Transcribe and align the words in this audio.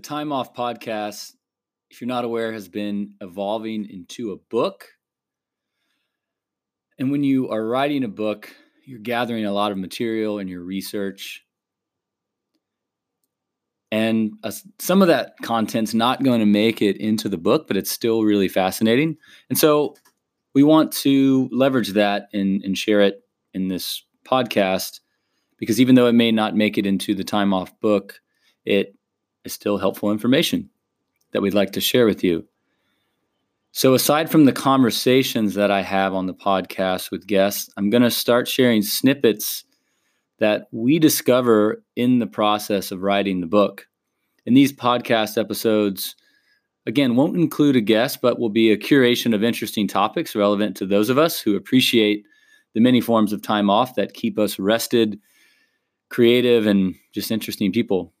the 0.00 0.08
Time 0.08 0.32
Off 0.32 0.54
podcast, 0.54 1.34
if 1.90 2.00
you're 2.00 2.08
not 2.08 2.24
aware, 2.24 2.54
has 2.54 2.70
been 2.70 3.12
evolving 3.20 3.86
into 3.90 4.32
a 4.32 4.36
book. 4.36 4.88
And 6.98 7.10
when 7.10 7.22
you 7.22 7.50
are 7.50 7.66
writing 7.66 8.02
a 8.04 8.08
book, 8.08 8.50
you're 8.86 8.98
gathering 8.98 9.44
a 9.44 9.52
lot 9.52 9.72
of 9.72 9.78
material 9.78 10.38
and 10.38 10.48
your 10.48 10.62
research. 10.62 11.44
And 13.92 14.32
uh, 14.42 14.52
some 14.78 15.02
of 15.02 15.08
that 15.08 15.34
content's 15.42 15.92
not 15.92 16.22
going 16.22 16.40
to 16.40 16.46
make 16.46 16.80
it 16.80 16.96
into 16.96 17.28
the 17.28 17.36
book, 17.36 17.66
but 17.68 17.76
it's 17.76 17.90
still 17.90 18.22
really 18.22 18.48
fascinating. 18.48 19.18
And 19.50 19.58
so 19.58 19.96
we 20.54 20.62
want 20.62 20.92
to 20.92 21.46
leverage 21.52 21.90
that 21.90 22.28
and, 22.32 22.62
and 22.64 22.78
share 22.78 23.02
it 23.02 23.22
in 23.52 23.68
this 23.68 24.02
podcast 24.26 25.00
because 25.58 25.78
even 25.78 25.94
though 25.94 26.06
it 26.06 26.14
may 26.14 26.32
not 26.32 26.56
make 26.56 26.78
it 26.78 26.86
into 26.86 27.14
the 27.14 27.24
time 27.24 27.52
off 27.52 27.78
book, 27.80 28.22
it 28.64 28.94
is 29.44 29.52
still 29.52 29.78
helpful 29.78 30.10
information 30.10 30.70
that 31.32 31.42
we'd 31.42 31.54
like 31.54 31.72
to 31.72 31.80
share 31.80 32.06
with 32.06 32.22
you. 32.24 32.44
So, 33.72 33.94
aside 33.94 34.30
from 34.30 34.46
the 34.46 34.52
conversations 34.52 35.54
that 35.54 35.70
I 35.70 35.82
have 35.82 36.12
on 36.12 36.26
the 36.26 36.34
podcast 36.34 37.12
with 37.12 37.28
guests, 37.28 37.70
I'm 37.76 37.88
going 37.88 38.02
to 38.02 38.10
start 38.10 38.48
sharing 38.48 38.82
snippets 38.82 39.64
that 40.40 40.66
we 40.72 40.98
discover 40.98 41.84
in 41.94 42.18
the 42.18 42.26
process 42.26 42.90
of 42.90 43.02
writing 43.02 43.40
the 43.40 43.46
book. 43.46 43.86
And 44.44 44.56
these 44.56 44.72
podcast 44.72 45.38
episodes, 45.38 46.16
again, 46.86 47.14
won't 47.14 47.36
include 47.36 47.76
a 47.76 47.80
guest, 47.80 48.20
but 48.20 48.40
will 48.40 48.48
be 48.48 48.72
a 48.72 48.78
curation 48.78 49.34
of 49.34 49.44
interesting 49.44 49.86
topics 49.86 50.34
relevant 50.34 50.76
to 50.78 50.86
those 50.86 51.08
of 51.08 51.18
us 51.18 51.40
who 51.40 51.54
appreciate 51.54 52.24
the 52.74 52.80
many 52.80 53.00
forms 53.00 53.32
of 53.32 53.42
time 53.42 53.70
off 53.70 53.94
that 53.94 54.14
keep 54.14 54.38
us 54.38 54.58
rested, 54.58 55.20
creative, 56.08 56.66
and 56.66 56.94
just 57.12 57.30
interesting 57.30 57.70
people. 57.70 58.12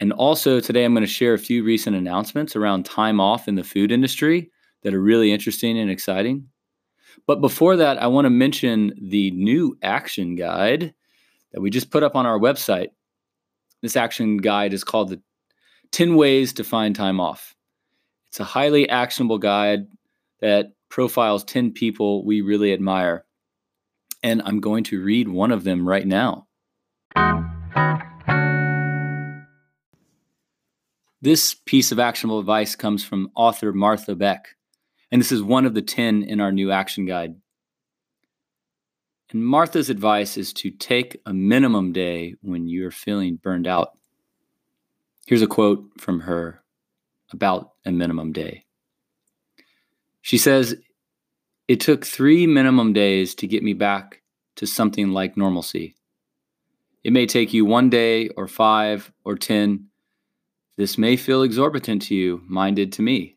And 0.00 0.12
also, 0.12 0.60
today 0.60 0.84
I'm 0.84 0.92
going 0.92 1.06
to 1.06 1.12
share 1.12 1.34
a 1.34 1.38
few 1.38 1.62
recent 1.62 1.96
announcements 1.96 2.56
around 2.56 2.84
time 2.84 3.20
off 3.20 3.48
in 3.48 3.54
the 3.54 3.64
food 3.64 3.92
industry 3.92 4.50
that 4.82 4.94
are 4.94 5.00
really 5.00 5.32
interesting 5.32 5.78
and 5.78 5.90
exciting. 5.90 6.48
But 7.26 7.40
before 7.40 7.76
that, 7.76 8.02
I 8.02 8.06
want 8.06 8.26
to 8.26 8.30
mention 8.30 8.92
the 9.00 9.30
new 9.30 9.78
action 9.82 10.34
guide 10.34 10.94
that 11.52 11.60
we 11.60 11.70
just 11.70 11.90
put 11.90 12.02
up 12.02 12.16
on 12.16 12.26
our 12.26 12.38
website. 12.38 12.88
This 13.82 13.96
action 13.96 14.38
guide 14.38 14.72
is 14.72 14.84
called 14.84 15.10
the 15.10 15.22
10 15.92 16.16
Ways 16.16 16.52
to 16.54 16.64
Find 16.64 16.94
Time 16.94 17.20
Off. 17.20 17.54
It's 18.28 18.40
a 18.40 18.44
highly 18.44 18.88
actionable 18.88 19.38
guide 19.38 19.86
that 20.40 20.72
profiles 20.88 21.44
10 21.44 21.72
people 21.72 22.24
we 22.24 22.40
really 22.40 22.72
admire. 22.72 23.24
And 24.22 24.42
I'm 24.44 24.60
going 24.60 24.84
to 24.84 25.02
read 25.02 25.28
one 25.28 25.52
of 25.52 25.64
them 25.64 25.88
right 25.88 26.06
now. 26.06 26.46
This 31.24 31.54
piece 31.54 31.90
of 31.90 31.98
actionable 31.98 32.38
advice 32.38 32.76
comes 32.76 33.02
from 33.02 33.30
author 33.34 33.72
Martha 33.72 34.14
Beck, 34.14 34.56
and 35.10 35.22
this 35.22 35.32
is 35.32 35.42
one 35.42 35.64
of 35.64 35.72
the 35.72 35.80
10 35.80 36.22
in 36.22 36.38
our 36.38 36.52
new 36.52 36.70
action 36.70 37.06
guide. 37.06 37.34
And 39.30 39.42
Martha's 39.42 39.88
advice 39.88 40.36
is 40.36 40.52
to 40.52 40.70
take 40.70 41.18
a 41.24 41.32
minimum 41.32 41.94
day 41.94 42.34
when 42.42 42.68
you're 42.68 42.90
feeling 42.90 43.36
burned 43.36 43.66
out. 43.66 43.96
Here's 45.26 45.40
a 45.40 45.46
quote 45.46 45.86
from 45.98 46.20
her 46.20 46.62
about 47.32 47.70
a 47.86 47.90
minimum 47.90 48.32
day. 48.32 48.66
She 50.20 50.36
says, 50.36 50.76
It 51.68 51.80
took 51.80 52.04
three 52.04 52.46
minimum 52.46 52.92
days 52.92 53.34
to 53.36 53.46
get 53.46 53.62
me 53.62 53.72
back 53.72 54.20
to 54.56 54.66
something 54.66 55.12
like 55.12 55.38
normalcy. 55.38 55.94
It 57.02 57.14
may 57.14 57.24
take 57.24 57.54
you 57.54 57.64
one 57.64 57.88
day 57.88 58.28
or 58.28 58.46
five 58.46 59.10
or 59.24 59.36
10 59.36 59.86
this 60.76 60.98
may 60.98 61.16
feel 61.16 61.42
exorbitant 61.42 62.02
to 62.02 62.14
you, 62.14 62.42
minded 62.46 62.92
to 62.92 63.02
me. 63.02 63.36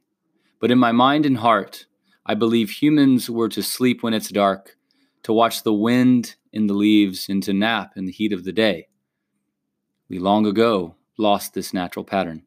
But 0.60 0.72
in 0.72 0.80
my 0.80 0.92
mind 0.92 1.26
and 1.26 1.38
heart, 1.38 1.86
I 2.26 2.34
believe 2.34 2.70
humans 2.70 3.30
were 3.30 3.50
to 3.50 3.62
sleep 3.62 4.02
when 4.02 4.14
it's 4.14 4.30
dark, 4.30 4.76
to 5.24 5.34
watch 5.34 5.64
the 5.64 5.74
wind 5.74 6.36
in 6.52 6.68
the 6.68 6.74
leaves, 6.74 7.30
and 7.30 7.44
to 7.44 7.54
nap 7.54 7.94
in 7.96 8.06
the 8.06 8.12
heat 8.12 8.34
of 8.34 8.44
the 8.44 8.52
day. 8.52 8.88
We 10.10 10.20
long 10.20 10.46
ago 10.46 10.96
lost 11.18 11.54
this 11.54 11.74
natural 11.74 12.06
pattern. 12.06 12.44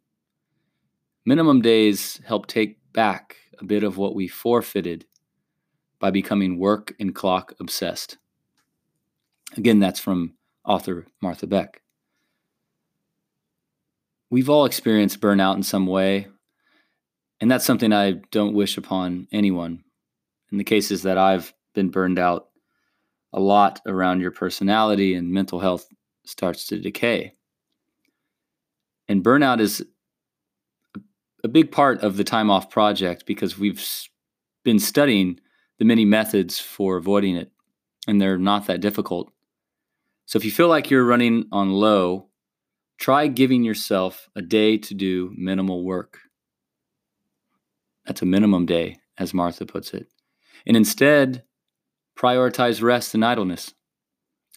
Minimum 1.25 1.63
days 1.63 2.21
help 2.27 2.47
take 2.47 2.79
back 2.93 3.37
a 3.59 3.65
bit 3.65 3.85
of 3.85 3.97
what 3.97 4.15
we 4.15 4.27
forfeited 4.27 5.07
by 5.99 6.11
becoming 6.11 6.59
work 6.59 6.95
and 6.99 7.15
clock 7.15 7.53
obsessed. 7.61 8.17
Again, 9.57 9.79
that's 9.79 10.01
from 10.01 10.35
author 10.65 11.07
Martha 11.21 11.47
Beck. 11.47 11.83
We've 14.31 14.49
all 14.49 14.65
experienced 14.65 15.21
burnout 15.21 15.57
in 15.57 15.65
some 15.65 15.87
way, 15.87 16.29
and 17.41 17.51
that's 17.51 17.65
something 17.65 17.93
I 17.93 18.13
don't 18.31 18.55
wish 18.55 18.77
upon 18.77 19.27
anyone. 19.33 19.83
In 20.53 20.59
the 20.59 20.65
cases 20.65 21.03
that 21.03 21.19
I've 21.19 21.53
been 21.75 21.89
burned 21.89 22.19
out, 22.19 22.49
a 23.33 23.41
lot 23.41 23.81
around 23.87 24.21
your 24.21 24.31
personality 24.31 25.15
and 25.15 25.33
mental 25.33 25.59
health 25.59 25.87
starts 26.25 26.67
to 26.67 26.81
decay. 26.81 27.33
And 29.09 29.25
burnout 29.25 29.61
is 29.61 29.85
a 31.43 31.49
big 31.49 31.73
part 31.73 32.03
of 32.03 32.17
the 32.17 32.25
Time 32.25 32.51
Off 32.51 32.71
Project 32.71 33.27
because 33.27 33.59
we've 33.59 33.85
been 34.63 34.79
studying 34.79 35.41
the 35.79 35.85
many 35.85 36.05
methods 36.05 36.61
for 36.61 36.97
avoiding 36.97 37.37
it, 37.37 37.51
and 38.07 38.21
they're 38.21 38.39
not 38.39 38.67
that 38.67 38.81
difficult. 38.81 39.33
So 40.27 40.37
if 40.37 40.45
you 40.45 40.53
feel 40.53 40.69
like 40.69 40.91
you're 40.91 41.05
running 41.05 41.47
on 41.51 41.73
low, 41.73 42.30
Try 43.01 43.29
giving 43.29 43.65
yourself 43.65 44.29
a 44.37 44.43
day 44.43 44.77
to 44.77 44.93
do 44.93 45.33
minimal 45.35 45.85
work. 45.85 46.19
That's 48.05 48.21
a 48.21 48.27
minimum 48.27 48.67
day, 48.67 48.99
as 49.17 49.33
Martha 49.33 49.65
puts 49.65 49.95
it. 49.95 50.09
And 50.67 50.77
instead, 50.77 51.45
prioritize 52.15 52.83
rest 52.83 53.15
and 53.15 53.25
idleness. 53.25 53.73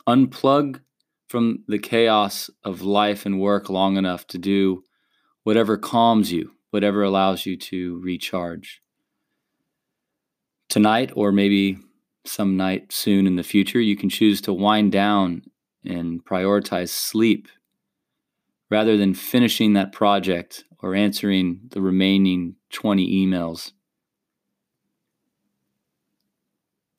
Unplug 0.06 0.82
from 1.30 1.64
the 1.70 1.80
chaos 1.80 2.50
of 2.66 2.82
life 2.82 3.26
and 3.26 3.40
work 3.40 3.70
long 3.70 3.96
enough 3.96 4.28
to 4.28 4.38
do 4.38 4.84
whatever 5.44 5.78
calms 5.78 6.34
you, 6.34 6.52
whatever 6.72 7.02
allows 7.02 7.46
you 7.46 7.56
to 7.56 7.98
recharge. 8.02 8.82
Tonight, 10.68 11.14
or 11.16 11.32
maybe 11.32 11.78
some 12.26 12.58
night 12.58 12.92
soon 12.92 13.26
in 13.26 13.38
the 13.38 13.44
future, 13.44 13.80
you 13.80 13.96
can 13.96 14.10
choose 14.10 14.42
to 14.42 14.52
wind 14.52 14.92
down 14.92 15.44
and 15.86 16.26
prioritize 16.26 16.90
sleep 16.90 17.48
rather 18.74 18.98
than 18.98 19.14
finishing 19.14 19.74
that 19.74 19.92
project 19.92 20.64
or 20.82 20.96
answering 20.96 21.60
the 21.70 21.80
remaining 21.80 22.56
20 22.72 23.08
emails. 23.24 23.72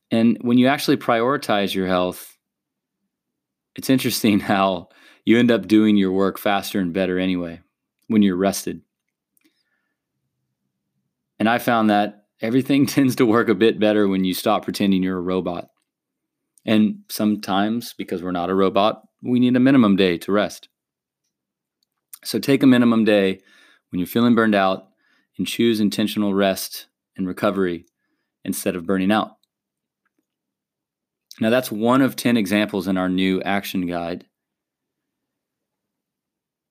And 0.08 0.38
when 0.42 0.56
you 0.56 0.68
actually 0.68 0.98
prioritize 0.98 1.74
your 1.74 1.88
health, 1.88 2.38
it's 3.74 3.90
interesting 3.90 4.38
how 4.52 4.88
you 5.24 5.36
end 5.36 5.50
up 5.50 5.66
doing 5.66 5.96
your 5.96 6.12
work 6.12 6.38
faster 6.38 6.78
and 6.78 6.92
better 6.92 7.18
anyway 7.18 7.60
when 8.06 8.22
you're 8.22 8.36
rested. 8.36 8.80
And 11.41 11.48
I 11.48 11.58
found 11.58 11.91
that 11.91 12.26
everything 12.41 12.86
tends 12.96 13.16
to 13.16 13.26
work 13.26 13.48
a 13.48 13.54
bit 13.56 13.80
better 13.80 14.06
when 14.06 14.22
you 14.22 14.32
stop 14.32 14.62
pretending 14.62 15.02
you're 15.02 15.18
a 15.18 15.20
robot. 15.20 15.70
And 16.64 17.00
sometimes, 17.08 17.94
because 17.98 18.22
we're 18.22 18.30
not 18.30 18.48
a 18.48 18.54
robot, 18.54 19.02
we 19.24 19.41
need 19.41 19.56
a 19.56 19.60
minimum 19.60 19.96
day 19.96 20.18
to 20.18 20.30
rest. 20.30 20.68
So 22.24 22.38
take 22.38 22.62
a 22.62 22.66
minimum 22.66 23.04
day 23.04 23.41
when 23.91 24.00
you're 24.00 24.06
feeling 24.06 24.34
burned 24.34 24.54
out 24.54 24.88
and 25.38 25.47
choose 25.47 25.80
intentional 25.80 26.34
rest 26.34 26.86
and 27.16 27.26
recovery 27.26 27.86
instead 28.44 28.76
of 28.76 28.86
burning 28.86 29.12
out. 29.12 29.36
Now, 31.41 31.50
that's 31.50 31.71
one 31.71 32.00
of 32.00 32.16
10 32.16 32.36
examples 32.36 32.86
in 32.86 32.97
our 32.97 33.09
new 33.09 33.42
action 33.42 33.86
guide. 33.86 34.24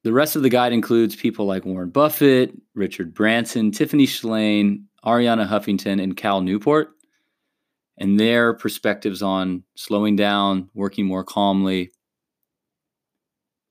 The 0.03 0.13
rest 0.13 0.35
of 0.35 0.41
the 0.41 0.49
guide 0.49 0.73
includes 0.73 1.15
people 1.15 1.45
like 1.45 1.65
Warren 1.65 1.89
Buffett, 1.89 2.53
Richard 2.73 3.13
Branson, 3.13 3.71
Tiffany 3.71 4.05
Shlain, 4.05 4.83
Arianna 5.05 5.47
Huffington, 5.47 6.01
and 6.01 6.15
Cal 6.15 6.41
Newport, 6.41 6.89
and 7.97 8.19
their 8.19 8.53
perspectives 8.53 9.21
on 9.21 9.63
slowing 9.75 10.15
down, 10.15 10.69
working 10.73 11.05
more 11.05 11.23
calmly. 11.23 11.91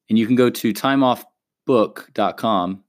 And 0.08 0.18
you 0.18 0.26
can 0.26 0.36
go 0.36 0.50
to 0.50 0.72
timeoff 0.72 1.24
book.com 1.72 2.84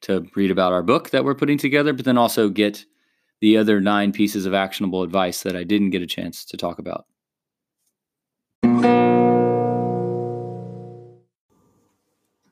to 0.00 0.26
read 0.34 0.50
about 0.50 0.72
our 0.72 0.82
book 0.82 1.10
that 1.10 1.24
we're 1.24 1.32
putting 1.32 1.56
together, 1.56 1.92
but 1.92 2.04
then 2.04 2.18
also 2.18 2.48
get 2.48 2.84
the 3.40 3.56
other 3.56 3.80
nine 3.80 4.10
pieces 4.10 4.46
of 4.46 4.52
actionable 4.52 5.04
advice 5.04 5.44
that 5.44 5.54
I 5.54 5.62
didn't 5.62 5.90
get 5.90 6.02
a 6.02 6.08
chance 6.08 6.44
to 6.46 6.56
talk 6.56 6.80
about. 6.80 7.06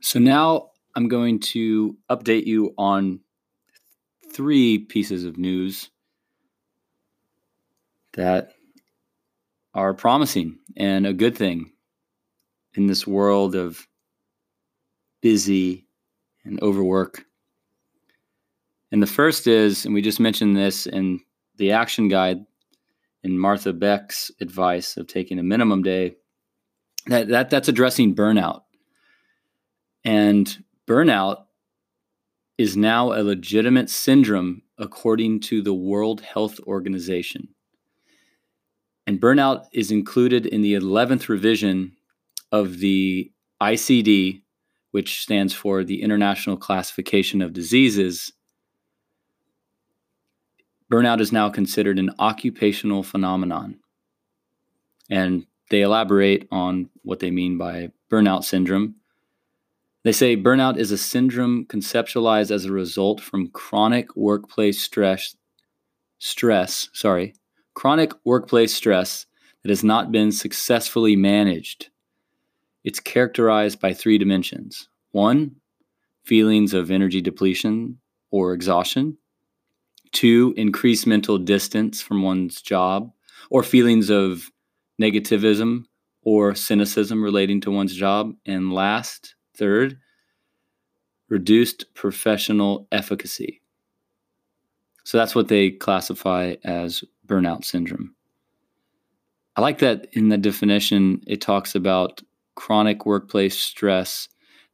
So 0.01 0.21
now 0.21 0.71
I'm 0.95 1.09
going 1.09 1.41
to 1.41 1.97
update 2.09 2.47
you 2.47 2.73
on 2.79 3.19
three 4.33 4.79
pieces 4.79 5.25
of 5.25 5.39
news 5.39 5.91
that 8.13 8.53
are 9.75 9.93
promising 9.93 10.61
and 10.77 11.05
a 11.05 11.13
good 11.13 11.37
thing 11.37 11.73
in 12.75 12.87
this 12.87 13.09
world 13.09 13.57
of 13.57 13.89
busy, 15.20 15.87
and 16.44 16.61
overwork. 16.62 17.25
And 18.91 19.03
the 19.03 19.06
first 19.06 19.47
is, 19.47 19.85
and 19.85 19.94
we 19.94 20.03
just 20.03 20.20
mentioned 20.20 20.56
this 20.56 20.87
in 20.87 21.20
the 21.56 21.73
action 21.73 22.09
guide 22.09 22.38
in 23.23 23.38
Martha 23.38 23.73
Beck's 23.73 24.31
advice 24.41 24.97
of 24.97 25.06
taking 25.06 25.38
a 25.38 25.43
minimum 25.43 25.82
day, 25.82 26.17
that, 27.06 27.29
that 27.29 27.50
that's 27.50 27.69
addressing 27.69 28.15
burnout. 28.15 28.62
And 30.05 30.65
burnout 30.87 31.44
is 32.56 32.76
now 32.76 33.12
a 33.12 33.23
legitimate 33.23 33.91
syndrome 33.91 34.62
according 34.79 35.41
to 35.41 35.62
the 35.62 35.75
World 35.75 36.21
Health 36.21 36.61
Organization. 36.61 37.49
And 39.06 39.21
burnout 39.21 39.67
is 39.73 39.91
included 39.91 40.47
in 40.47 40.61
the 40.61 40.75
11th 40.75 41.29
revision 41.29 41.93
of 42.53 42.79
the 42.79 43.32
ICD, 43.62 44.43
which 44.90 45.20
stands 45.20 45.52
for 45.52 45.85
the 45.85 46.02
International 46.02 46.56
Classification 46.56 47.43
of 47.43 47.52
Diseases. 47.52 48.32
Burnout 50.90 51.20
is 51.20 51.32
now 51.32 51.50
considered 51.50 51.99
an 51.99 52.11
occupational 52.19 53.02
phenomenon. 53.02 53.79
And 55.11 55.46
they 55.70 55.82
elaborate 55.82 56.49
on 56.50 56.88
what 57.02 57.20
they 57.20 57.31
mean 57.31 57.58
by 57.58 57.90
burnout 58.11 58.44
syndrome. 58.44 58.96
They 60.05 60.12
say 60.12 60.37
burnout 60.37 60.79
is 60.79 60.90
a 60.90 60.99
syndrome 60.99 61.67
conceptualized 61.67 62.50
as 62.50 62.64
a 62.64 62.73
result 62.73 63.20
from 63.20 63.50
chronic 63.50 64.17
workplace 64.17 64.81
stress 64.81 65.37
stress, 66.19 66.88
sorry, 66.93 67.35
chronic 67.75 68.12
workplace 68.25 68.75
stress 68.75 69.26
that 69.62 69.69
has 69.70 69.85
not 69.85 70.12
been 70.12 70.32
successfully 70.32 71.17
managed. 71.17 71.90
It's 72.85 73.01
characterized 73.01 73.81
by 73.81 73.93
three 73.93 74.19
dimensions. 74.19 74.89
One, 75.13 75.57
feelings 76.25 76.75
of 76.75 76.91
energy 76.91 77.21
depletion 77.21 77.99
or 78.31 78.53
exhaustion. 78.53 79.17
Two, 80.13 80.55
increased 80.57 81.07
mental 81.07 81.39
distance 81.39 82.01
from 82.01 82.23
one's 82.23 82.63
job 82.63 83.11
or 83.51 83.63
feelings 83.63 84.11
of 84.11 84.51
negativism 85.01 85.85
or 86.23 86.55
cynicism 86.55 87.23
relating 87.23 87.61
to 87.63 87.71
one's 87.71 87.95
job. 87.95 88.35
And 88.47 88.73
last, 88.73 89.35
third, 89.57 89.99
reduced 91.29 91.93
professional 91.95 92.87
efficacy. 92.93 93.61
So 95.05 95.17
that's 95.17 95.35
what 95.35 95.49
they 95.49 95.71
classify 95.71 96.57
as 96.65 97.03
burnout 97.27 97.65
syndrome. 97.65 98.15
I 99.57 99.61
like 99.61 99.79
that 99.79 100.07
in 100.13 100.29
the 100.29 100.39
definition, 100.39 101.23
it 101.27 101.41
talks 101.41 101.75
about 101.75 102.23
chronic 102.59 103.07
workplace 103.07 103.57
stress 103.57 104.29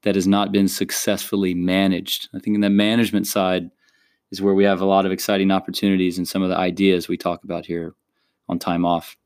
that 0.04 0.14
has 0.14 0.26
not 0.26 0.52
been 0.52 0.68
successfully 0.68 1.52
managed. 1.52 2.30
I 2.34 2.38
think 2.38 2.54
in 2.54 2.62
the 2.62 2.70
management 2.70 3.26
side 3.26 3.70
is 4.30 4.40
where 4.40 4.54
we 4.54 4.64
have 4.64 4.80
a 4.80 4.86
lot 4.86 5.04
of 5.04 5.12
exciting 5.12 5.50
opportunities 5.50 6.16
and 6.16 6.26
some 6.26 6.42
of 6.42 6.48
the 6.48 6.56
ideas 6.56 7.08
we 7.08 7.18
talk 7.18 7.44
about 7.44 7.66
here 7.66 7.94
on 8.48 8.58
time 8.58 8.86
off. 8.86 9.18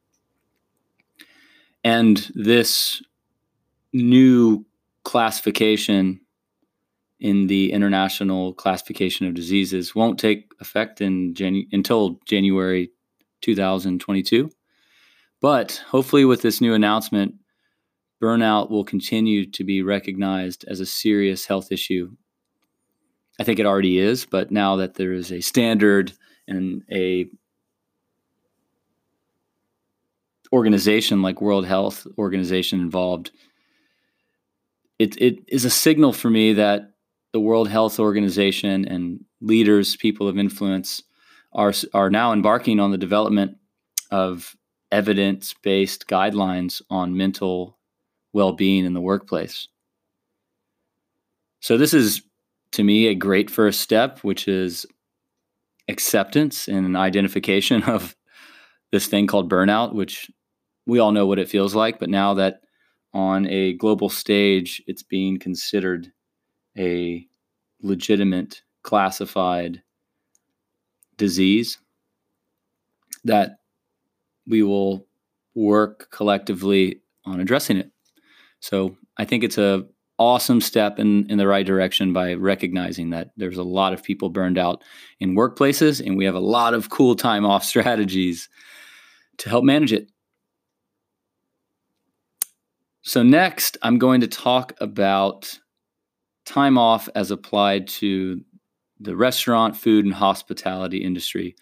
And 1.84 2.28
this 2.34 3.00
new 3.92 4.66
classification 5.04 6.20
in 7.20 7.46
the 7.46 7.70
International 7.72 8.54
Classification 8.54 9.28
of 9.28 9.34
Diseases 9.34 9.94
won't 9.94 10.18
take 10.18 10.50
effect 10.60 11.00
in 11.00 11.32
Janu- 11.32 11.68
until 11.70 12.18
January 12.26 12.90
2022. 13.42 14.50
But 15.40 15.80
hopefully, 15.86 16.24
with 16.24 16.42
this 16.42 16.60
new 16.60 16.74
announcement, 16.74 17.36
burnout 18.22 18.70
will 18.70 18.84
continue 18.84 19.50
to 19.50 19.64
be 19.64 19.82
recognized 19.82 20.64
as 20.68 20.80
a 20.80 20.86
serious 20.86 21.46
health 21.46 21.70
issue. 21.70 22.10
I 23.40 23.44
think 23.44 23.60
it 23.60 23.66
already 23.66 23.98
is, 23.98 24.26
but 24.26 24.50
now 24.50 24.76
that 24.76 24.94
there 24.94 25.12
is 25.12 25.30
a 25.30 25.40
standard 25.40 26.12
and 26.48 26.82
a 26.90 27.28
organization 30.52 31.22
like 31.22 31.40
World 31.40 31.66
Health 31.66 32.06
Organization 32.16 32.80
involved, 32.80 33.30
it, 34.98 35.20
it 35.20 35.38
is 35.46 35.64
a 35.64 35.70
signal 35.70 36.12
for 36.12 36.30
me 36.30 36.54
that 36.54 36.92
the 37.32 37.40
World 37.40 37.68
Health 37.68 38.00
Organization 38.00 38.86
and 38.86 39.24
leaders, 39.40 39.96
people 39.96 40.26
of 40.26 40.38
influence, 40.38 41.02
are 41.52 41.72
are 41.94 42.10
now 42.10 42.32
embarking 42.32 42.80
on 42.80 42.90
the 42.90 42.98
development 42.98 43.56
of 44.10 44.56
evidence-based 44.90 46.08
guidelines 46.08 46.80
on 46.90 47.16
mental 47.16 47.77
well-being 48.38 48.84
in 48.84 48.94
the 48.94 49.00
workplace. 49.00 49.66
So 51.58 51.76
this 51.76 51.92
is 51.92 52.22
to 52.70 52.84
me 52.84 53.08
a 53.08 53.16
great 53.16 53.50
first 53.50 53.80
step, 53.80 54.20
which 54.20 54.46
is 54.46 54.86
acceptance 55.88 56.68
and 56.68 56.96
identification 56.96 57.82
of 57.96 58.14
this 58.92 59.08
thing 59.08 59.26
called 59.26 59.50
burnout, 59.50 59.92
which 59.92 60.30
we 60.86 61.00
all 61.00 61.10
know 61.10 61.26
what 61.26 61.40
it 61.40 61.48
feels 61.48 61.74
like, 61.74 61.98
but 61.98 62.08
now 62.08 62.32
that 62.34 62.60
on 63.12 63.44
a 63.48 63.72
global 63.72 64.08
stage 64.08 64.80
it's 64.86 65.02
being 65.02 65.36
considered 65.36 66.12
a 66.78 67.26
legitimate 67.82 68.62
classified 68.84 69.82
disease 71.16 71.78
that 73.24 73.58
we 74.46 74.62
will 74.62 75.08
work 75.56 76.08
collectively 76.12 77.00
on 77.24 77.40
addressing 77.40 77.78
it. 77.78 77.90
So 78.60 78.96
I 79.16 79.24
think 79.24 79.44
it's 79.44 79.58
a 79.58 79.86
awesome 80.18 80.60
step 80.60 80.98
in, 80.98 81.30
in 81.30 81.38
the 81.38 81.46
right 81.46 81.64
direction 81.64 82.12
by 82.12 82.34
recognizing 82.34 83.10
that 83.10 83.30
there's 83.36 83.56
a 83.56 83.62
lot 83.62 83.92
of 83.92 84.02
people 84.02 84.28
burned 84.28 84.58
out 84.58 84.82
in 85.20 85.36
workplaces 85.36 86.04
and 86.04 86.16
we 86.16 86.24
have 86.24 86.34
a 86.34 86.40
lot 86.40 86.74
of 86.74 86.90
cool 86.90 87.14
time 87.14 87.46
off 87.46 87.64
strategies 87.72 88.48
to 89.38 89.48
help 89.48 89.64
manage 89.64 89.92
it. 89.92 90.10
So 93.02 93.22
next 93.22 93.78
I'm 93.82 93.98
going 93.98 94.20
to 94.20 94.26
talk 94.26 94.74
about 94.80 95.58
time 96.44 96.76
off 96.76 97.08
as 97.14 97.30
applied 97.30 97.86
to 97.86 98.40
the 99.00 99.14
restaurant, 99.14 99.76
food, 99.76 100.04
and 100.04 100.14
hospitality 100.14 100.98
industry. 100.98 101.54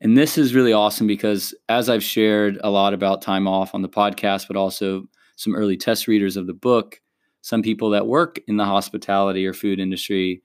And 0.00 0.16
this 0.16 0.38
is 0.38 0.54
really 0.54 0.72
awesome 0.72 1.06
because 1.06 1.54
as 1.68 1.88
I've 1.88 2.04
shared 2.04 2.58
a 2.62 2.70
lot 2.70 2.94
about 2.94 3.22
time 3.22 3.48
off 3.48 3.74
on 3.74 3.82
the 3.82 3.88
podcast, 3.88 4.46
but 4.46 4.56
also 4.56 5.06
some 5.36 5.54
early 5.54 5.76
test 5.76 6.08
readers 6.08 6.36
of 6.36 6.46
the 6.46 6.54
book, 6.54 7.00
some 7.42 7.62
people 7.62 7.90
that 7.90 8.06
work 8.06 8.40
in 8.48 8.56
the 8.56 8.64
hospitality 8.64 9.46
or 9.46 9.52
food 9.52 9.78
industry 9.78 10.42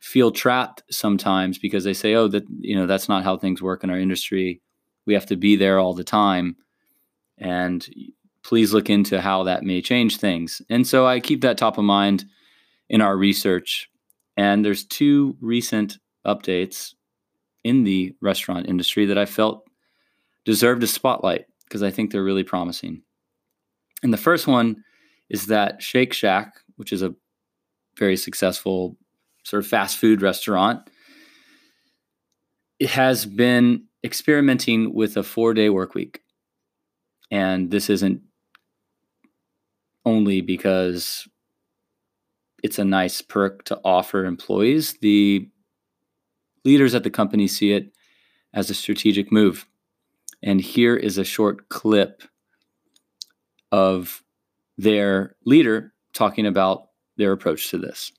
feel 0.00 0.30
trapped 0.30 0.82
sometimes 0.90 1.58
because 1.58 1.84
they 1.84 1.94
say, 1.94 2.14
"Oh, 2.14 2.28
that 2.28 2.44
you 2.60 2.76
know, 2.76 2.86
that's 2.86 3.08
not 3.08 3.24
how 3.24 3.36
things 3.36 3.62
work 3.62 3.82
in 3.82 3.90
our 3.90 3.98
industry. 3.98 4.60
We 5.06 5.14
have 5.14 5.26
to 5.26 5.36
be 5.36 5.56
there 5.56 5.78
all 5.78 5.94
the 5.94 6.04
time." 6.04 6.56
And 7.38 7.88
please 8.42 8.72
look 8.72 8.88
into 8.90 9.20
how 9.20 9.42
that 9.44 9.64
may 9.64 9.80
change 9.82 10.18
things. 10.18 10.62
And 10.68 10.86
so 10.86 11.06
I 11.06 11.20
keep 11.20 11.40
that 11.40 11.58
top 11.58 11.78
of 11.78 11.84
mind 11.84 12.24
in 12.88 13.00
our 13.00 13.16
research. 13.16 13.90
And 14.36 14.64
there's 14.64 14.84
two 14.84 15.36
recent 15.40 15.98
updates 16.24 16.94
in 17.64 17.82
the 17.82 18.14
restaurant 18.20 18.68
industry 18.68 19.06
that 19.06 19.18
I 19.18 19.26
felt 19.26 19.64
deserved 20.44 20.82
a 20.84 20.86
spotlight 20.86 21.46
because 21.64 21.82
I 21.82 21.90
think 21.90 22.10
they're 22.10 22.22
really 22.22 22.44
promising. 22.44 23.02
And 24.02 24.12
the 24.12 24.18
first 24.18 24.46
one 24.46 24.84
is 25.30 25.46
that 25.46 25.82
Shake 25.82 26.12
Shack, 26.12 26.54
which 26.76 26.92
is 26.92 27.02
a 27.02 27.14
very 27.98 28.16
successful 28.16 28.96
sort 29.44 29.62
of 29.62 29.68
fast 29.68 29.96
food 29.98 30.22
restaurant, 30.22 30.88
it 32.78 32.90
has 32.90 33.24
been 33.24 33.84
experimenting 34.04 34.94
with 34.94 35.16
a 35.16 35.22
four 35.22 35.54
day 35.54 35.70
work 35.70 35.94
week. 35.94 36.20
And 37.30 37.70
this 37.70 37.90
isn't 37.90 38.20
only 40.04 40.40
because 40.40 41.26
it's 42.62 42.78
a 42.78 42.84
nice 42.84 43.20
perk 43.20 43.64
to 43.64 43.80
offer 43.84 44.24
employees. 44.24 44.96
The 45.00 45.48
leaders 46.64 46.94
at 46.94 47.02
the 47.02 47.10
company 47.10 47.48
see 47.48 47.72
it 47.72 47.92
as 48.54 48.70
a 48.70 48.74
strategic 48.74 49.32
move. 49.32 49.66
And 50.42 50.60
here 50.60 50.96
is 50.96 51.18
a 51.18 51.24
short 51.24 51.68
clip 51.68 52.22
of 53.76 54.22
their 54.78 55.36
leader 55.44 55.92
talking 56.14 56.46
about 56.46 56.88
their 57.18 57.32
approach 57.32 57.68
to 57.70 57.76
this. 57.76 58.10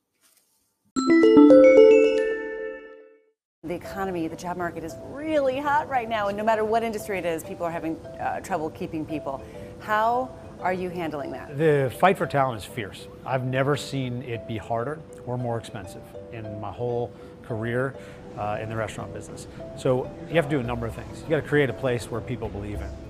The 3.64 3.74
economy, 3.74 4.28
the 4.28 4.36
job 4.36 4.56
market 4.56 4.84
is 4.84 4.96
really 5.06 5.58
hot 5.58 5.90
right 5.90 6.08
now, 6.08 6.28
and 6.28 6.38
no 6.38 6.44
matter 6.44 6.64
what 6.64 6.84
industry 6.84 7.18
it 7.18 7.26
is, 7.26 7.44
people 7.44 7.66
are 7.66 7.72
having 7.72 7.98
uh, 7.98 8.40
trouble 8.42 8.70
keeping 8.70 9.04
people. 9.04 9.44
How 9.80 10.30
are 10.62 10.74
you 10.74 10.90
handling 10.90 11.32
that? 11.32 11.58
The 11.58 11.92
fight 12.00 12.20
for 12.20 12.28
talent 12.28 12.62
is 12.62 12.66
fierce. 12.66 13.08
I've 13.26 13.44
never 13.44 13.76
seen 13.76 14.22
it 14.22 14.48
be 14.48 14.58
harder 14.58 15.00
or 15.26 15.40
more 15.40 15.58
expensive 15.58 16.04
in 16.32 16.62
my 16.62 16.72
whole 16.72 17.12
career 17.44 17.96
uh, 18.38 18.60
in 18.62 18.70
the 18.70 18.76
restaurant 18.76 19.12
business. 19.12 19.48
So 19.76 20.10
you 20.30 20.36
have 20.36 20.46
to 20.46 20.52
do 20.52 20.60
a 20.60 20.64
number 20.64 20.86
of 20.86 20.94
things. 20.94 21.24
You 21.24 21.30
got 21.30 21.42
to 21.42 21.48
create 21.48 21.72
a 21.72 21.74
place 21.74 22.12
where 22.12 22.22
people 22.22 22.48
believe 22.48 22.80
in, 22.80 22.82
right. 22.82 23.07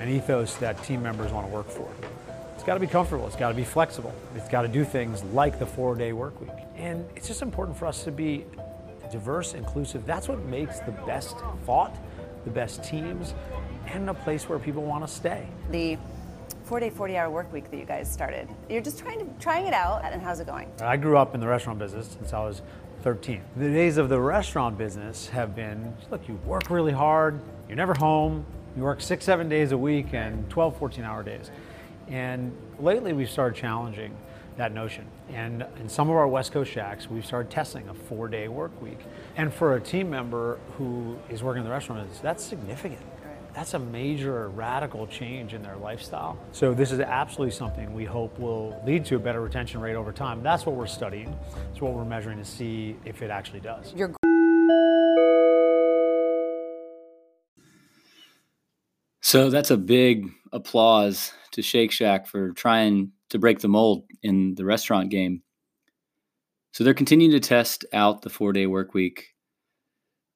An 0.00 0.08
ethos 0.08 0.54
that 0.56 0.82
team 0.84 1.02
members 1.02 1.32
want 1.32 1.46
to 1.46 1.52
work 1.52 1.68
for. 1.68 1.88
It's 2.54 2.64
got 2.64 2.74
to 2.74 2.80
be 2.80 2.86
comfortable. 2.86 3.26
It's 3.26 3.36
got 3.36 3.48
to 3.48 3.54
be 3.54 3.64
flexible. 3.64 4.14
It's 4.34 4.48
got 4.48 4.62
to 4.62 4.68
do 4.68 4.84
things 4.84 5.22
like 5.24 5.58
the 5.58 5.66
four 5.66 5.94
day 5.94 6.12
work 6.12 6.40
week. 6.40 6.50
And 6.76 7.06
it's 7.14 7.28
just 7.28 7.42
important 7.42 7.76
for 7.76 7.86
us 7.86 8.04
to 8.04 8.12
be 8.12 8.44
diverse, 9.10 9.54
inclusive. 9.54 10.04
That's 10.06 10.28
what 10.28 10.44
makes 10.46 10.80
the 10.80 10.92
best 10.92 11.36
thought, 11.64 11.96
the 12.44 12.50
best 12.50 12.84
teams, 12.84 13.34
and 13.86 14.10
a 14.10 14.14
place 14.14 14.48
where 14.48 14.58
people 14.58 14.82
want 14.82 15.06
to 15.06 15.12
stay. 15.12 15.46
The 15.70 15.98
four 16.64 16.80
day, 16.80 16.90
40 16.90 17.16
hour 17.16 17.30
work 17.30 17.52
week 17.52 17.70
that 17.70 17.76
you 17.76 17.84
guys 17.84 18.10
started. 18.10 18.48
You're 18.68 18.82
just 18.82 18.98
trying 18.98 19.20
to 19.20 19.26
trying 19.40 19.66
it 19.66 19.74
out, 19.74 20.04
and 20.04 20.20
how's 20.20 20.40
it 20.40 20.46
going? 20.46 20.70
I 20.80 20.96
grew 20.96 21.16
up 21.16 21.34
in 21.34 21.40
the 21.40 21.46
restaurant 21.46 21.78
business 21.78 22.08
since 22.08 22.32
I 22.32 22.40
was 22.40 22.62
13. 23.02 23.40
The 23.56 23.68
days 23.68 23.98
of 23.98 24.08
the 24.08 24.20
restaurant 24.20 24.76
business 24.76 25.28
have 25.28 25.54
been 25.54 25.94
look, 26.10 26.26
you 26.28 26.34
work 26.44 26.68
really 26.70 26.92
hard, 26.92 27.40
you're 27.68 27.76
never 27.76 27.94
home, 27.94 28.44
you 28.76 28.82
work 28.82 29.00
six, 29.00 29.24
seven 29.24 29.48
days 29.48 29.72
a 29.72 29.78
week 29.78 30.12
and 30.12 30.48
12, 30.50 30.76
14 30.78 31.04
hour 31.04 31.22
days. 31.22 31.50
And 32.08 32.54
lately 32.78 33.12
we've 33.12 33.30
started 33.30 33.58
challenging 33.58 34.14
that 34.58 34.72
notion. 34.72 35.06
And 35.32 35.66
in 35.80 35.88
some 35.88 36.08
of 36.08 36.16
our 36.16 36.28
West 36.28 36.52
Coast 36.52 36.70
shacks, 36.70 37.10
we've 37.10 37.26
started 37.26 37.50
testing 37.50 37.88
a 37.88 37.94
four 37.94 38.28
day 38.28 38.48
work 38.48 38.80
week. 38.80 38.98
And 39.36 39.52
for 39.52 39.76
a 39.76 39.80
team 39.80 40.10
member 40.10 40.58
who 40.76 41.18
is 41.30 41.42
working 41.42 41.60
in 41.60 41.64
the 41.64 41.72
restaurant, 41.72 42.08
that's 42.22 42.44
significant. 42.44 43.00
That's 43.54 43.72
a 43.72 43.78
major 43.78 44.50
radical 44.50 45.06
change 45.06 45.54
in 45.54 45.62
their 45.62 45.76
lifestyle. 45.76 46.38
So 46.52 46.74
this 46.74 46.92
is 46.92 47.00
absolutely 47.00 47.56
something 47.56 47.94
we 47.94 48.04
hope 48.04 48.38
will 48.38 48.78
lead 48.86 49.06
to 49.06 49.16
a 49.16 49.18
better 49.18 49.40
retention 49.40 49.80
rate 49.80 49.96
over 49.96 50.12
time. 50.12 50.42
That's 50.42 50.66
what 50.66 50.76
we're 50.76 50.86
studying. 50.86 51.34
It's 51.72 51.80
what 51.80 51.94
we're 51.94 52.04
measuring 52.04 52.36
to 52.36 52.44
see 52.44 52.96
if 53.06 53.22
it 53.22 53.30
actually 53.30 53.60
does. 53.60 53.94
You're 53.96 54.14
So 59.26 59.50
that's 59.50 59.72
a 59.72 59.76
big 59.76 60.30
applause 60.52 61.32
to 61.50 61.60
Shake 61.60 61.90
Shack 61.90 62.28
for 62.28 62.52
trying 62.52 63.10
to 63.30 63.40
break 63.40 63.58
the 63.58 63.66
mold 63.66 64.04
in 64.22 64.54
the 64.54 64.64
restaurant 64.64 65.10
game. 65.10 65.42
So 66.70 66.84
they're 66.84 66.94
continuing 66.94 67.32
to 67.32 67.40
test 67.40 67.84
out 67.92 68.22
the 68.22 68.30
four 68.30 68.52
day 68.52 68.66
work 68.66 68.94
week. 68.94 69.34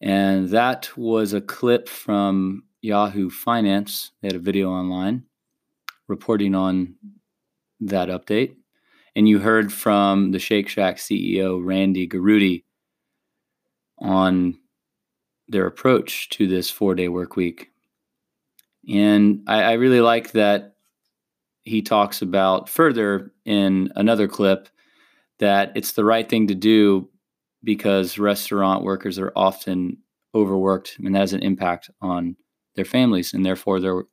And 0.01 0.49
that 0.49 0.91
was 0.97 1.35
a 1.35 1.41
clip 1.41 1.89
from 1.89 2.65
Yahoo 2.83 3.31
Finance. 3.31 4.11
They 4.23 4.27
had 4.27 4.35
a 4.35 4.41
video 4.41 4.73
online 4.73 5.23
reporting 6.09 6.57
on 6.57 6.97
that 7.79 8.09
update. 8.09 8.57
And 9.15 9.29
you 9.29 9.39
heard 9.39 9.73
from 9.73 10.33
the 10.33 10.41
Shake 10.41 10.69
Shack 10.69 10.97
CEO, 10.97 11.65
Randy 11.65 12.09
Garutti, 12.09 12.65
on 14.01 14.59
their 15.47 15.67
approach 15.67 16.29
to 16.31 16.49
this 16.49 16.73
four 16.73 16.97
day 16.97 17.07
work 17.07 17.37
week. 17.37 17.70
And 18.89 19.43
I, 19.47 19.63
I 19.63 19.73
really 19.75 20.01
like 20.01 20.33
that 20.33 20.77
he 21.63 21.83
talks 21.83 22.23
about 22.23 22.69
further 22.69 23.33
in 23.45 23.93
another 23.97 24.27
clip 24.27 24.69
that 25.39 25.73
it's 25.75 25.93
the 25.93 26.05
right 26.05 26.29
thing 26.29 26.47
to 26.49 26.55
do 26.55 27.09
because 27.63 28.19
restaurant 28.19 28.83
workers 28.83 29.19
are 29.19 29.33
often 29.37 29.99
overworked 30.35 30.97
and 30.99 31.15
that 31.15 31.21
has 31.21 31.33
an 31.33 31.43
impact 31.43 31.91
on 32.01 32.37
their 32.77 32.85
families 32.85 33.35
and 33.35 33.45
therefore 33.45 33.81
their 33.81 34.05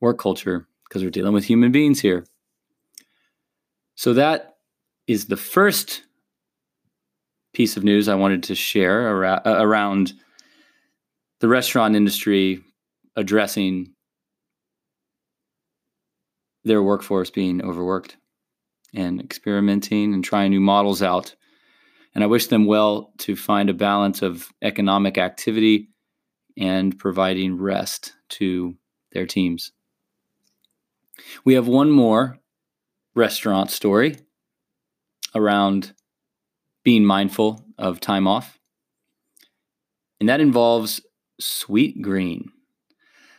work 0.00 0.18
culture 0.18 0.66
because 0.88 1.02
we're 1.02 1.10
dealing 1.10 1.32
with 1.32 1.44
human 1.44 1.70
beings 1.70 2.00
here. 2.00 2.24
So 3.94 4.14
that 4.14 4.56
is 5.06 5.26
the 5.26 5.36
first 5.36 6.02
piece 7.52 7.76
of 7.76 7.84
news 7.84 8.08
I 8.08 8.14
wanted 8.14 8.42
to 8.44 8.54
share 8.54 9.16
around, 9.16 9.42
around 9.44 10.12
the 11.40 11.48
restaurant 11.48 11.96
industry 11.96 12.62
addressing 13.16 13.92
their 16.68 16.82
workforce 16.82 17.30
being 17.30 17.64
overworked 17.64 18.16
and 18.94 19.20
experimenting 19.20 20.14
and 20.14 20.24
trying 20.24 20.50
new 20.50 20.60
models 20.60 21.02
out. 21.02 21.34
And 22.14 22.24
I 22.24 22.26
wish 22.26 22.46
them 22.46 22.66
well 22.66 23.12
to 23.18 23.36
find 23.36 23.68
a 23.68 23.74
balance 23.74 24.22
of 24.22 24.48
economic 24.62 25.18
activity 25.18 25.90
and 26.56 26.98
providing 26.98 27.56
rest 27.56 28.14
to 28.30 28.76
their 29.12 29.26
teams. 29.26 29.72
We 31.44 31.54
have 31.54 31.68
one 31.68 31.90
more 31.90 32.38
restaurant 33.14 33.70
story 33.70 34.16
around 35.34 35.92
being 36.84 37.04
mindful 37.04 37.64
of 37.76 38.00
time 38.00 38.26
off, 38.26 38.58
and 40.20 40.28
that 40.28 40.40
involves 40.40 41.00
Sweetgreen. 41.40 42.46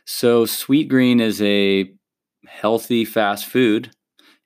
So, 0.05 0.45
Sweetgreen 0.45 1.21
is 1.21 1.41
a 1.41 1.91
healthy 2.49 3.05
fast 3.05 3.45
food 3.45 3.91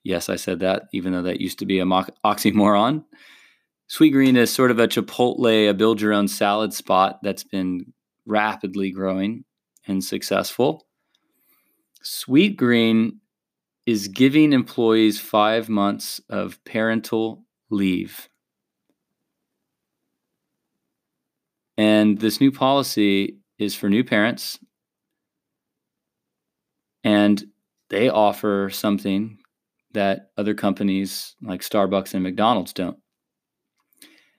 Yes, 0.03 0.27
I 0.27 0.35
said 0.35 0.59
that, 0.59 0.83
even 0.91 1.13
though 1.13 1.21
that 1.21 1.39
used 1.39 1.59
to 1.59 1.65
be 1.65 1.79
a 1.79 1.85
mo- 1.85 2.05
oxymoron. 2.25 3.05
Sweetgreen 3.89 4.35
is 4.35 4.51
sort 4.51 4.71
of 4.71 4.79
a 4.79 4.87
Chipotle, 4.87 5.69
a 5.69 5.73
build 5.73 6.01
your 6.01 6.13
own 6.13 6.27
salad 6.27 6.73
spot 6.73 7.19
that's 7.23 7.43
been 7.43 7.93
rapidly 8.25 8.91
growing 8.91 9.45
and 9.87 10.03
successful. 10.03 10.87
Sweetgreen 12.03 13.17
is 13.85 14.09
giving 14.09 14.51
employees 14.51 15.19
five 15.19 15.69
months 15.69 16.19
of 16.29 16.63
parental 16.65 17.45
leave. 17.69 18.27
And 21.77 22.19
this 22.19 22.41
new 22.41 22.51
policy 22.51 23.37
is 23.57 23.73
for 23.73 23.89
new 23.89 24.03
parents. 24.03 24.59
And 27.03 27.43
they 27.93 28.09
offer 28.09 28.71
something 28.71 29.37
that 29.93 30.31
other 30.35 30.55
companies 30.55 31.35
like 31.43 31.61
Starbucks 31.61 32.15
and 32.15 32.23
McDonald's 32.23 32.73
don't. 32.73 32.97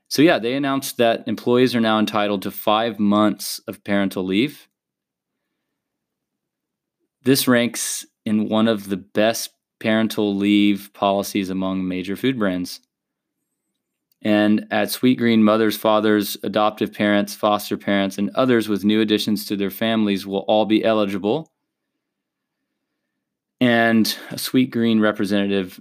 So, 0.09 0.23
yeah, 0.23 0.41
they 0.41 0.55
announced 0.55 0.97
that 0.97 1.29
employees 1.29 1.73
are 1.75 1.81
now 1.81 2.01
entitled 2.01 2.43
to 2.43 2.51
five 2.51 2.99
months 2.99 3.61
of 3.69 3.85
parental 3.85 4.25
leave. 4.25 4.67
This 7.23 7.47
ranks 7.47 8.05
in 8.27 8.49
one 8.49 8.67
of 8.67 8.89
the 8.89 8.97
best 8.97 9.51
parental 9.79 10.35
leave 10.35 10.91
policies 10.93 11.49
among 11.49 11.87
major 11.87 12.17
food 12.17 12.37
brands. 12.37 12.81
And 14.21 14.67
at 14.73 14.89
Sweetgreen, 14.89 15.43
mothers, 15.43 15.77
fathers, 15.77 16.37
adoptive 16.43 16.93
parents, 16.93 17.35
foster 17.35 17.77
parents, 17.77 18.19
and 18.19 18.31
others 18.35 18.69
with 18.69 18.85
new 18.85 19.01
additions 19.01 19.47
to 19.47 19.57
their 19.57 19.71
families 19.71 20.27
will 20.27 20.45
all 20.49 20.67
be 20.67 20.85
eligible 20.85 21.54
and 23.61 24.07
a 24.31 24.35
Sweetgreen 24.35 25.01
representative 25.01 25.81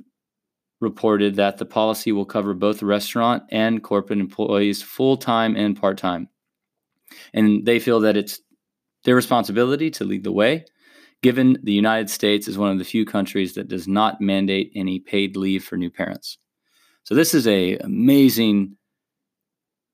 reported 0.80 1.36
that 1.36 1.58
the 1.58 1.66
policy 1.66 2.12
will 2.12 2.26
cover 2.26 2.54
both 2.54 2.84
restaurant 2.84 3.44
and 3.50 3.84
corporate 3.84 4.20
employees 4.20 4.82
full 4.82 5.18
time 5.18 5.56
and 5.56 5.80
part 5.80 5.98
time. 5.98 6.28
And 7.34 7.66
they 7.66 7.80
feel 7.80 8.00
that 8.02 8.18
it's 8.18 8.42
their 9.06 9.16
responsibility 9.16 9.90
to 9.92 10.04
lead 10.04 10.24
the 10.24 10.32
way, 10.32 10.66
given 11.22 11.58
the 11.64 11.74
United 11.74 12.10
States 12.10 12.48
is 12.48 12.58
one 12.58 12.72
of 12.72 12.80
the 12.80 12.86
few 12.86 13.06
countries 13.06 13.54
that 13.54 13.68
does 13.68 13.88
not 13.88 14.22
mandate 14.22 14.72
any 14.76 15.00
paid 15.00 15.36
leave 15.36 15.64
for 15.64 15.78
new 15.78 15.90
parents. 15.90 16.38
So 17.04 17.16
this 17.16 17.34
is 17.34 17.48
a 17.48 17.78
amazing 17.78 18.78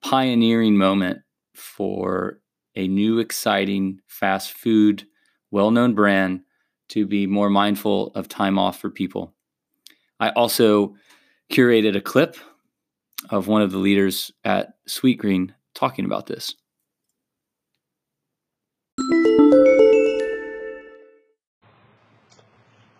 pioneering 0.02 0.78
moment 0.78 1.20
for 1.54 2.40
a 2.76 2.88
new 2.88 3.20
exciting 3.20 4.00
fast 4.08 4.54
food 4.54 5.06
well-known 5.52 5.94
brand 5.94 6.42
to 6.90 7.06
be 7.06 7.28
more 7.28 7.50
mindful 7.50 8.12
of 8.16 8.28
time 8.28 8.60
off 8.60 8.80
for 8.80 8.90
people. 8.90 9.34
I 10.20 10.30
also 10.30 10.96
curated 11.52 11.96
a 11.96 12.02
clip 12.02 12.36
of 13.30 13.48
one 13.48 13.62
of 13.62 13.72
the 13.72 13.78
leaders 13.78 14.32
at 14.44 14.74
Sweetgreen 14.88 15.54
talking 15.74 16.06
about 16.06 16.28
this. 16.28 16.56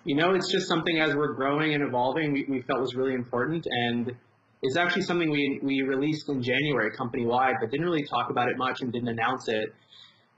You 0.06 0.16
know, 0.16 0.34
it's 0.34 0.52
just 0.52 0.68
something 0.68 1.00
as 1.00 1.14
we're 1.14 1.34
growing 1.34 1.74
and 1.76 1.84
evolving, 1.84 2.34
we, 2.34 2.46
we 2.50 2.62
felt 2.62 2.82
was 2.82 2.96
really 2.96 3.14
important. 3.14 3.68
And 3.70 4.16
it's 4.64 4.76
actually 4.76 5.04
something 5.04 5.30
we, 5.30 5.60
we 5.62 5.84
released 5.84 6.30
in 6.30 6.42
January 6.42 6.92
company 6.92 7.26
wide, 7.26 7.56
but 7.60 7.70
didn't 7.70 7.86
really 7.86 8.06
talk 8.06 8.30
about 8.30 8.50
it 8.50 8.58
much 8.58 8.82
and 8.82 8.92
didn't 8.92 9.10
announce 9.10 9.48
it. 9.48 9.74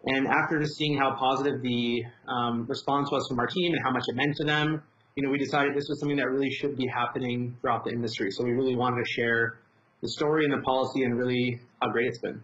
And 0.05 0.27
after 0.27 0.60
just 0.60 0.77
seeing 0.77 0.98
how 0.98 1.15
positive 1.15 1.62
the 1.62 2.03
um, 2.27 2.65
response 2.67 3.12
was 3.12 3.27
from 3.27 3.39
our 3.39 3.48
team 3.48 3.74
and 3.74 3.81
how 3.84 3.91
much 3.91 4.03
it 4.08 4.15
meant 4.15 4.36
to 4.38 4.46
them, 4.46 4.81
you 5.15 5.24
know, 5.24 5.29
we 5.29 5.38
decided 5.38 5.75
this 5.75 5.88
was 5.89 6.00
something 6.00 6.17
that 6.17 6.29
really 6.29 6.50
should 6.50 6.75
be 6.75 6.88
happening 6.88 7.55
throughout 7.62 7.84
the 7.84 7.91
industry. 7.91 8.31
So 8.31 8.43
we 8.43 8.51
really 8.51 8.75
wanted 8.75 9.03
to 9.03 9.12
share 9.12 9.60
the 10.01 10.10
story 10.10 10.46
and 10.46 10.53
the 10.53 10.63
policy 10.63 11.03
and 11.03 11.17
really 11.17 11.60
how 11.81 11.91
great 11.91 12.08
it's 12.08 12.20
been. 12.20 12.41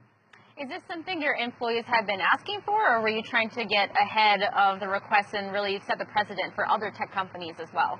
Is 0.59 0.69
this 0.69 0.81
something 0.87 1.21
your 1.21 1.35
employees 1.35 1.85
have 1.85 2.07
been 2.07 2.19
asking 2.19 2.61
for, 2.65 2.95
or 2.95 3.01
were 3.01 3.09
you 3.09 3.21
trying 3.21 3.49
to 3.51 3.65
get 3.65 3.89
ahead 3.99 4.41
of 4.55 4.79
the 4.79 4.87
request 4.87 5.33
and 5.33 5.51
really 5.51 5.79
set 5.87 5.99
the 5.99 6.05
precedent 6.05 6.53
for 6.55 6.67
other 6.67 6.91
tech 6.95 7.11
companies 7.13 7.55
as 7.61 7.69
well? 7.73 7.99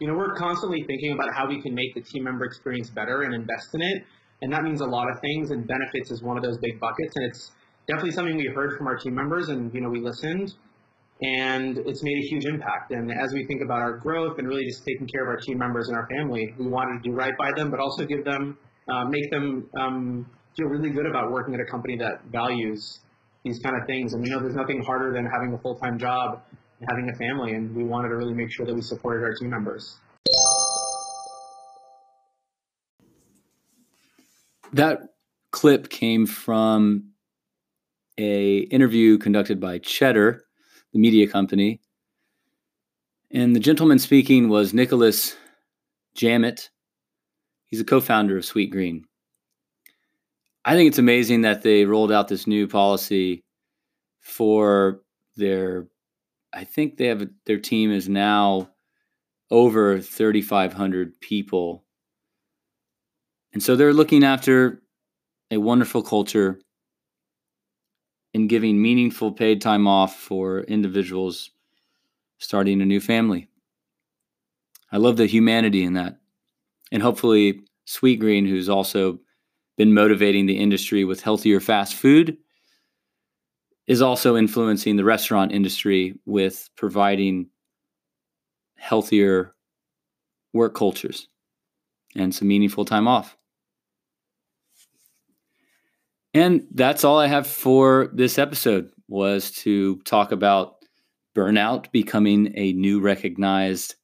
You 0.00 0.08
know, 0.08 0.14
we're 0.14 0.34
constantly 0.34 0.84
thinking 0.86 1.12
about 1.12 1.34
how 1.34 1.48
we 1.48 1.60
can 1.60 1.74
make 1.74 1.94
the 1.94 2.00
team 2.00 2.24
member 2.24 2.44
experience 2.44 2.90
better 2.90 3.22
and 3.22 3.34
invest 3.34 3.68
in 3.74 3.82
it. 3.82 4.04
And 4.42 4.52
that 4.52 4.62
means 4.62 4.80
a 4.80 4.86
lot 4.86 5.10
of 5.10 5.20
things, 5.20 5.50
and 5.50 5.66
benefits 5.66 6.10
is 6.10 6.22
one 6.22 6.36
of 6.36 6.42
those 6.42 6.58
big 6.58 6.80
buckets. 6.80 7.16
And 7.16 7.24
it's 7.26 7.52
definitely 7.86 8.12
something 8.12 8.36
we 8.36 8.46
heard 8.54 8.76
from 8.76 8.86
our 8.86 8.96
team 8.96 9.14
members, 9.14 9.48
and 9.48 9.72
you 9.74 9.80
know 9.80 9.88
we 9.88 10.00
listened. 10.00 10.54
and 11.22 11.78
it's 11.78 12.02
made 12.02 12.18
a 12.24 12.26
huge 12.28 12.44
impact. 12.44 12.90
And 12.92 13.10
as 13.10 13.32
we 13.32 13.46
think 13.46 13.62
about 13.62 13.80
our 13.80 13.96
growth 13.96 14.38
and 14.38 14.46
really 14.46 14.66
just 14.66 14.84
taking 14.84 15.06
care 15.06 15.22
of 15.22 15.28
our 15.28 15.38
team 15.38 15.58
members 15.58 15.88
and 15.88 15.96
our 15.96 16.06
family, 16.08 16.54
we 16.58 16.66
wanted 16.66 17.02
to 17.02 17.08
do 17.08 17.14
right 17.14 17.36
by 17.38 17.52
them, 17.56 17.70
but 17.70 17.80
also 17.80 18.04
give 18.04 18.24
them, 18.24 18.58
uh, 18.88 19.04
make 19.06 19.30
them 19.30 19.68
um, 19.78 20.30
feel 20.56 20.66
really 20.66 20.90
good 20.90 21.06
about 21.06 21.30
working 21.30 21.54
at 21.54 21.60
a 21.60 21.64
company 21.64 21.96
that 21.96 22.22
values 22.30 23.00
these 23.44 23.58
kind 23.60 23.76
of 23.80 23.86
things. 23.86 24.12
And 24.12 24.22
we 24.22 24.28
know 24.28 24.40
there's 24.40 24.54
nothing 24.54 24.82
harder 24.82 25.12
than 25.12 25.24
having 25.24 25.54
a 25.54 25.58
full 25.58 25.76
time 25.76 25.98
job 25.98 26.42
and 26.80 26.88
having 26.90 27.08
a 27.08 27.16
family, 27.16 27.52
and 27.52 27.74
we 27.74 27.84
wanted 27.84 28.08
to 28.08 28.16
really 28.16 28.34
make 28.34 28.52
sure 28.52 28.66
that 28.66 28.74
we 28.74 28.82
supported 28.82 29.24
our 29.24 29.32
team 29.34 29.48
members. 29.48 29.96
That 34.74 35.00
clip 35.52 35.88
came 35.88 36.26
from 36.26 37.12
a 38.18 38.58
interview 38.58 39.18
conducted 39.18 39.60
by 39.60 39.78
Cheddar, 39.78 40.42
the 40.92 40.98
media 40.98 41.28
company. 41.28 41.80
And 43.30 43.54
the 43.54 43.60
gentleman 43.60 43.98
speaking 43.98 44.48
was 44.48 44.72
Nicolas 44.72 45.36
Jammet. 46.16 46.70
He's 47.66 47.80
a 47.80 47.84
co-founder 47.84 48.38
of 48.38 48.44
Sweetgreen. 48.44 49.02
I 50.64 50.74
think 50.74 50.88
it's 50.88 50.98
amazing 50.98 51.42
that 51.42 51.62
they 51.62 51.84
rolled 51.84 52.12
out 52.12 52.28
this 52.28 52.46
new 52.46 52.66
policy 52.66 53.44
for 54.20 55.02
their 55.36 55.86
I 56.52 56.64
think 56.64 56.96
they 56.96 57.06
have 57.06 57.28
their 57.44 57.58
team 57.58 57.92
is 57.92 58.08
now 58.08 58.70
over 59.50 60.00
3500 60.00 61.20
people. 61.20 61.84
And 63.52 63.62
so 63.62 63.76
they're 63.76 63.92
looking 63.92 64.24
after 64.24 64.82
a 65.50 65.58
wonderful 65.58 66.02
culture 66.02 66.58
in 68.36 68.46
giving 68.48 68.82
meaningful 68.82 69.32
paid 69.32 69.62
time 69.62 69.88
off 69.88 70.14
for 70.14 70.60
individuals 70.64 71.52
starting 72.36 72.82
a 72.82 72.84
new 72.84 73.00
family. 73.00 73.48
I 74.92 74.98
love 74.98 75.16
the 75.16 75.24
humanity 75.24 75.82
in 75.82 75.94
that. 75.94 76.18
And 76.92 77.02
hopefully, 77.02 77.62
Sweetgreen, 77.86 78.46
who's 78.46 78.68
also 78.68 79.18
been 79.78 79.94
motivating 79.94 80.44
the 80.44 80.58
industry 80.58 81.02
with 81.02 81.22
healthier 81.22 81.60
fast 81.60 81.94
food, 81.94 82.36
is 83.86 84.02
also 84.02 84.36
influencing 84.36 84.96
the 84.96 85.04
restaurant 85.04 85.50
industry 85.50 86.14
with 86.26 86.68
providing 86.76 87.48
healthier 88.76 89.54
work 90.52 90.74
cultures 90.74 91.28
and 92.14 92.34
some 92.34 92.48
meaningful 92.48 92.84
time 92.84 93.08
off. 93.08 93.34
And 96.36 96.66
that's 96.70 97.02
all 97.02 97.18
I 97.18 97.28
have 97.28 97.46
for 97.46 98.10
this 98.12 98.38
episode 98.38 98.90
was 99.08 99.50
to 99.52 99.96
talk 100.04 100.32
about 100.32 100.74
burnout 101.34 101.90
becoming 101.92 102.52
a 102.54 102.74
new 102.74 103.00
recognized 103.00 103.94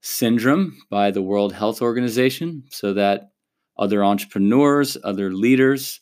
syndrome 0.00 0.76
by 0.90 1.12
the 1.12 1.22
World 1.22 1.52
Health 1.52 1.80
Organization 1.80 2.64
so 2.70 2.92
that 2.94 3.30
other 3.78 4.02
entrepreneurs, 4.02 4.96
other 5.04 5.32
leaders, 5.32 6.00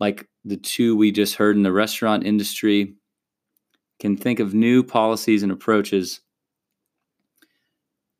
like 0.00 0.30
the 0.46 0.56
two 0.56 0.96
we 0.96 1.12
just 1.12 1.34
heard 1.34 1.56
in 1.56 1.62
the 1.62 1.70
restaurant 1.70 2.24
industry, 2.24 2.94
can 4.00 4.16
think 4.16 4.40
of 4.40 4.54
new 4.54 4.82
policies 4.82 5.42
and 5.42 5.52
approaches 5.52 6.22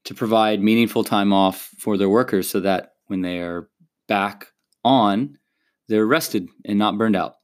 to 0.05 0.13
provide 0.13 0.61
meaningful 0.61 1.05
time 1.05 1.33
off 1.33 1.71
for 1.79 1.97
their 1.97 2.11
workers 2.11 2.51
so 2.51 2.61
that 2.61 2.97
when 3.07 3.23
they 3.23 3.39
are 3.39 3.71
back 4.09 4.49
on, 4.85 5.39
they're 5.89 6.07
rested 6.07 6.49
and 6.65 6.79
not 6.79 6.99
burned 6.99 7.17
out. 7.17 7.35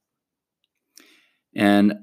And 1.55 1.95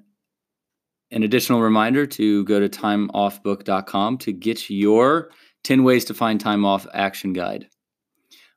an 1.12 1.24
additional 1.24 1.62
reminder 1.62 2.06
to 2.06 2.44
go 2.46 2.60
to 2.60 2.68
timeoffbook.com 2.70 4.18
to 4.20 4.34
get 4.34 4.70
your 4.70 5.32
10 5.64 5.84
ways 5.84 6.06
to 6.06 6.14
find 6.14 6.40
time 6.40 6.66
off 6.66 6.86
action 6.94 7.34
guide. 7.34 7.68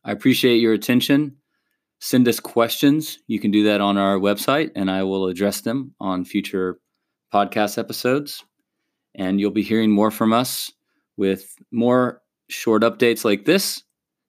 I 0.04 0.12
appreciate 0.12 0.58
your 0.58 0.72
attention. 0.72 1.36
Send 2.00 2.26
us 2.28 2.40
questions. 2.40 3.18
You 3.26 3.38
can 3.38 3.50
do 3.50 3.64
that 3.64 3.80
on 3.80 3.98
our 3.98 4.18
website, 4.18 4.70
and 4.74 4.90
I 4.90 5.02
will 5.02 5.26
address 5.26 5.60
them 5.60 5.94
on 6.00 6.24
future 6.24 6.80
podcast 7.32 7.78
episodes. 7.78 8.42
And 9.14 9.38
you'll 9.38 9.50
be 9.50 9.62
hearing 9.62 9.90
more 9.90 10.10
from 10.10 10.32
us 10.32 10.72
with 11.16 11.54
more 11.70 12.22
short 12.48 12.82
updates 12.82 13.24
like 13.24 13.44
this, 13.44 13.82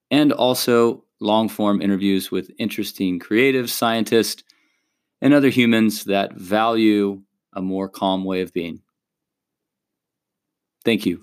and 0.09 0.33
also 0.33 1.05
long 1.21 1.49
form 1.49 1.81
interviews 1.81 2.31
with 2.31 2.51
interesting 2.57 3.19
creatives, 3.19 3.69
scientists, 3.69 4.43
and 5.21 5.34
other 5.34 5.49
humans 5.49 6.05
that 6.05 6.34
value 6.36 7.21
a 7.53 7.62
more 7.62 7.89
calm 7.89 8.23
way 8.25 8.41
of 8.41 8.53
being. 8.53 8.81
Thank 10.84 11.05
you. 11.05 11.21